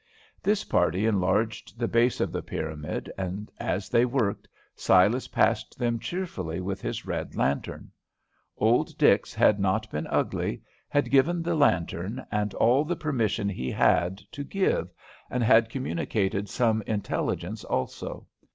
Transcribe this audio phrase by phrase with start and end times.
[0.41, 5.99] This party enlarged the base of the pyramid; and, as they worked, Silas passed them
[5.99, 7.91] cheerfully with his red lantern.
[8.57, 13.69] Old Dix had not been ugly, had given the lantern and all the permission he
[13.69, 14.91] had to give,
[15.29, 18.25] and had communicated some intelligence also.